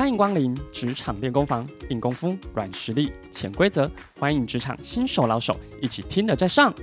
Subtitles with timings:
[0.00, 3.88] 欢迎光临职场练功房，硬功夫、软实力、潜规则，
[4.18, 6.74] 欢迎职场新手老手一起听了再上。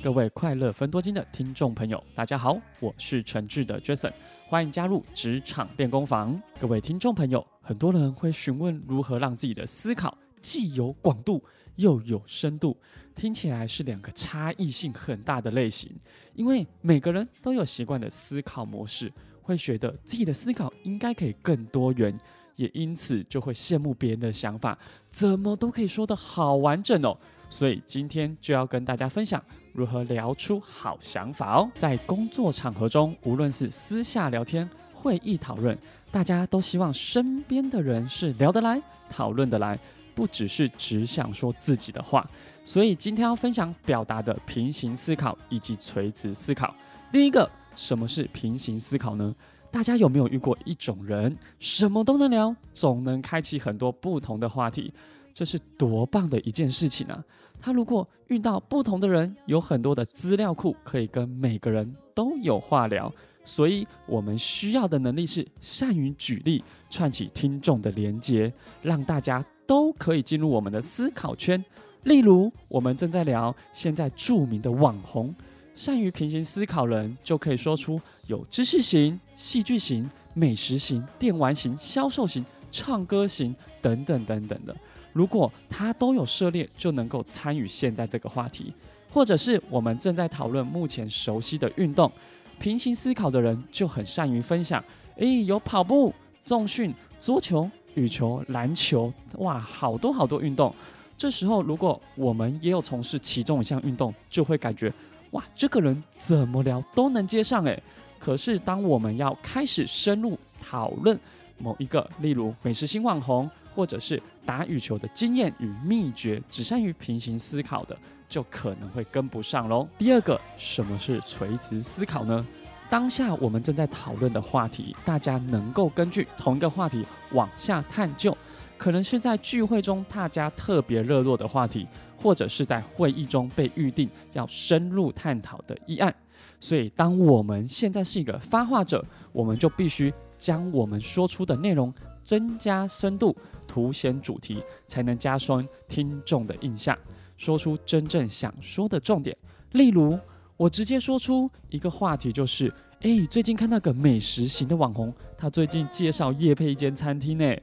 [0.00, 4.12] 各位快乐分多金的听众朋友，大家好，我是诚挚的 Jason，
[4.46, 6.40] 欢迎加入职场练功房。
[6.60, 11.42] 各位听众朋友，很多人会询问如何让自己的思考既有广度
[11.74, 12.76] 又有深度，
[13.16, 15.90] 听起来是两个差异性很大的类型。
[16.32, 22.16] 因为每个人都有习惯的思考模式，会觉得自己的思考应该可以更多元，
[22.54, 24.78] 也因此就会羡慕别人的想法，
[25.10, 27.18] 怎么都可以说得好完整哦。
[27.50, 31.70] 所以今天就要跟大家分享如何聊出好想法哦。
[31.74, 35.76] 在工作场合中，无论是私下聊天、会议讨论，
[36.10, 39.78] 大家都希望身边的人是聊得来、讨论得来，
[40.14, 42.28] 不只是只想说自己的话。
[42.64, 46.74] 所以今天要分享表达的平行思考以及垂直思考。
[47.10, 49.34] 第一个，什么是平行思考呢？
[49.70, 54.92] 大家有没有遇过一种人，什么都能聊，总能开启很多不同的话题？
[55.38, 57.24] 这是多棒的一件事情啊！
[57.60, 63.08] 他如果遇到不同的人，有很多的资料库可以跟每个人都有话聊。
[63.44, 71.64] 所以我们需要的能力是善于举例，串起听众的连结，让大家都可以进入我们的思考圈。
[72.02, 75.32] 例如，我们正在聊现在著名的网红，
[75.72, 84.76] 善于平行思考人就可以说出有知识型、戏剧型、美食型、电玩型、销售型、唱歌型等等等等的。
[85.12, 88.72] 如果他都有涉猎，就能够参与现在这个话题，
[89.10, 92.10] 或者是我们正在讨论目前熟悉的运动，
[92.58, 94.82] 平行思考的人就很善于分享。
[95.16, 96.14] 诶，有跑步、
[96.44, 100.72] 重训、桌球、羽球、篮球，哇，好多好多运动。
[101.16, 104.92] 这时候，如果我们也有从事其中一项运动，就会感觉，
[105.32, 107.82] 哇，这个人怎么聊都能接上诶。
[108.20, 111.18] 可是，当我们要开始深入讨论
[111.58, 113.50] 某一个，例如美食新网红。
[113.74, 117.96] 或者是打羽球的经验与秘诀，只善于平行思考的，
[118.28, 119.86] 就可能会跟不上喽。
[119.96, 122.44] 第二个，什么是垂直思考呢？
[122.90, 128.36] 当下我们正在讨论的话题，大家能够根据同一个话题往下探究，
[128.76, 131.86] 可能是在聚会中大家特别热络的话题，
[132.16, 136.12] 或者是在会议中被预定要深入探讨的议案。
[136.58, 141.92] 所以，当我们现在是一个发话者，我们就必须将我们说出的内容
[142.24, 143.36] 增加深度。
[143.66, 146.96] 凸显主题，才能加深听众的印象，
[147.36, 149.36] 说出真正想说的重点。
[149.72, 150.18] 例如，
[150.56, 152.72] 我直接说出一个话题，就是：
[153.02, 157.54] 哎，最近看到个美食型的网红，他最近介绍夜配一间餐厅呢，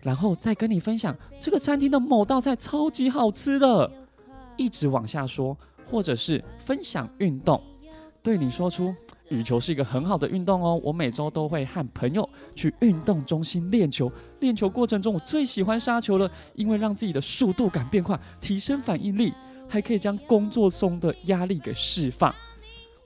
[0.00, 3.92] 然后再跟你分享这个餐厅的某道菜超级好吃的，
[4.56, 5.54] 一直往下说，
[5.84, 7.62] 或者是分享运动，
[8.22, 8.94] 对你说出。
[9.32, 14.12] 羽球是一个很好的运动哦，我每周都会和朋友去运动中心练球。
[14.40, 19.32] 练球过程中，我最喜欢杀球了，因为让自己的速度感变快，提升反应力，
[19.68, 22.32] 还可以将工作中的压力给释放。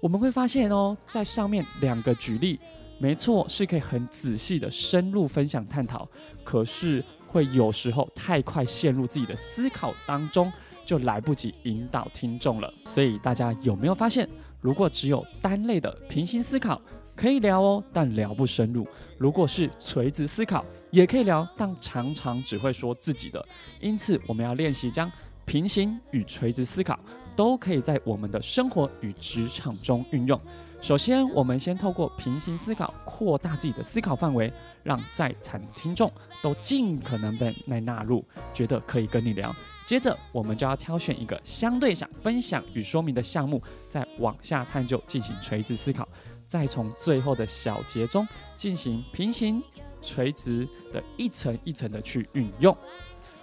[0.00, 2.58] 我们会发现哦，在上面两个举例，
[2.98, 6.08] 没错，是可以很仔细的深入分享探讨，
[6.42, 10.52] 可是会有时候太快陷入自己的思考当中，
[10.84, 12.72] 就来不及引导听众了。
[12.84, 14.28] 所以大家有没有发现？
[14.66, 16.82] 如果只有单类的平行思考，
[17.14, 18.82] 可以聊哦，但聊不深入；
[19.16, 23.46] 如果是垂直思考，也可以聊，但常常只会说自己的。
[23.80, 25.08] 因此，我们要练习将
[25.44, 26.98] 平行与垂直思考
[27.36, 30.36] 都可以在我们的生活与职场中运用。
[30.80, 34.52] 首先，我们先透过平行思考扩大自己的思考范围，
[34.82, 36.10] 让在场听众
[36.42, 39.54] 都尽可能被来纳入，觉得可以跟你聊。
[39.86, 46.06] 接着，我们就要挑选一个相对想分享与说明的项目，再往下探究，进行垂直思考，
[46.44, 49.62] 再从最后的小节中进行平行、
[50.02, 52.76] 垂直的一层一层的去运用。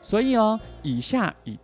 [0.02, 1.58] 所以哦，以下以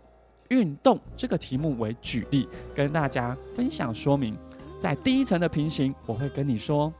[0.48, 4.34] 运动这个题目为举例，跟大家分享说明。
[4.80, 6.90] 在第一层的平行，我会跟你说：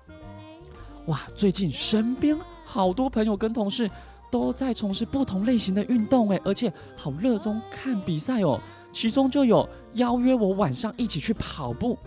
[1.06, 3.90] 哇，最近身边好多朋友跟同事。
[4.30, 8.60] 都在从事不同类型的运动诶，而且好热衷看比赛哦。
[8.92, 11.98] 其中就有邀约我晚上一起去跑步。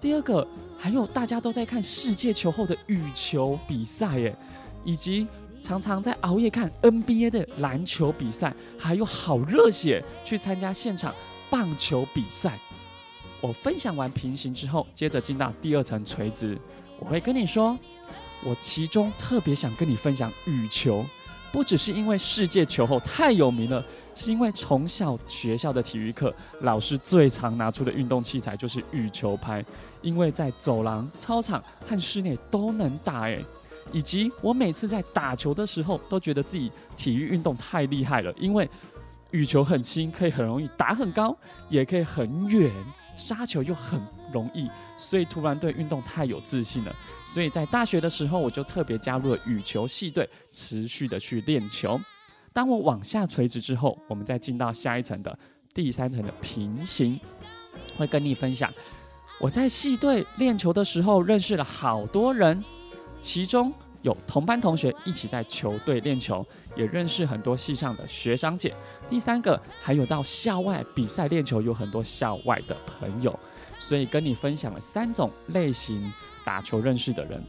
[0.00, 0.46] 第二个，
[0.78, 4.36] 还有大家都在看世界球后的羽球比赛诶，
[4.84, 5.26] 以及
[5.60, 11.14] 常常在熬夜看 NBA 的篮球比赛，还有好热血去参加现场
[11.50, 12.58] 棒球比赛。
[13.40, 16.56] 我分享完平行之后，接着进到第二层垂直，
[17.00, 17.76] 我会跟你说，
[18.44, 21.04] 我其中特别想跟你分享羽球。
[21.52, 23.84] 不只是因为世界球后太有名了，
[24.14, 29.64] 是因为从小学校的体育课老师最常拿出的运动器材就是羽球拍，
[30.00, 33.24] 因为在走廊、操场和室内都能打。
[33.24, 33.44] 诶，
[33.92, 38.68] 以及我每次在打球的时候，都觉得自己体育运动太厉害了，因为
[39.32, 41.36] 羽球很轻，可以很容易打很高，
[41.68, 42.70] 也可以很远，
[43.16, 44.00] 杀球又很
[44.32, 46.94] 容易，所以突然对运动太有自信了。
[47.26, 52.00] 所以在大学的时候，我就特别加入了羽球系队，持续的去练球。
[52.52, 55.38] 当我往下垂直之后，我们再进到下一层的
[55.72, 57.18] 第三层的平行，
[57.96, 58.70] 会跟你分享
[59.40, 62.62] 我在系队练球的时候认识了好多人，
[63.22, 63.72] 其中。
[64.02, 66.44] 有同班同学一起在球队练球，
[66.76, 68.74] 也认识很多系上的学长姐。
[69.08, 73.36] 第三个，还有到校外比赛练球，有很多校外的朋友。
[73.78, 76.12] 所以跟你分享了三种类型
[76.44, 77.42] 打球认识的人。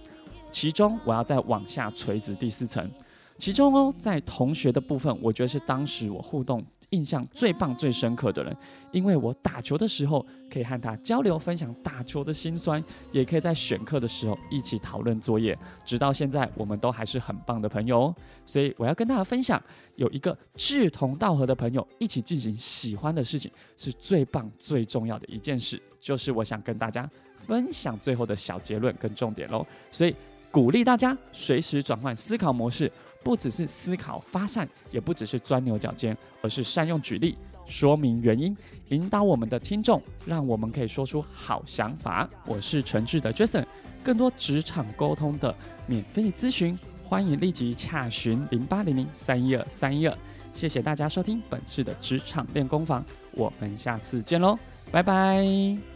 [0.50, 2.90] 其中我要再往下垂直第四层，
[3.38, 6.64] 其中哦，在同学的部分，我觉得是当时我互动。
[6.94, 8.56] 印象最棒、最深刻的人，
[8.92, 12.82] 因为我打球的时候可以和他交流、分享打球的辛酸，
[13.12, 18.16] 也可以在选课的时候一起讨论作业，直到现在我们都还是很棒的朋友哦。
[18.46, 19.62] 所以我要跟大家分享，
[19.96, 25.82] 有一个志同道合的朋友一起进行喜欢的事情，是最棒、最重要的一件事。
[26.00, 29.66] 就是我想跟大家分享最后的小结论跟重点喽。
[29.92, 30.16] 所以
[30.54, 32.90] 鼓励大家随时转换思考模式。
[33.24, 38.56] 不只是思考发散，也不只是钻牛角尖，而是善用举例说明原因，
[38.90, 42.30] 引导我们的听众，让我们可以说出好想法。
[42.46, 43.66] 我是诚挚的 Jason，
[44.04, 45.56] 更多职场沟通的
[45.88, 50.14] 免费咨询，欢迎立即洽询零八零零三一二三一二。
[50.54, 54.58] 谢谢大家收听本次的职场练功房，我们下次见喽，
[54.92, 55.44] 拜拜。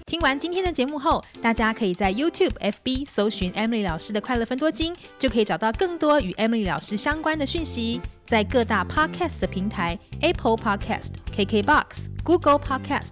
[0.05, 8.01] 听完今天的节目后，大家可以在 YouTube、FB 搜寻 Emily 老师的快乐分多金，就可以找到更多与 Emily 老师相关的讯息。
[8.25, 13.11] 在各大 Podcast 的平台，Apple Podcast、KKBox、Google Podcast、